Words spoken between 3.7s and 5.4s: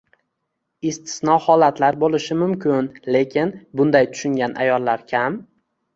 bunday tushungan ayollar kam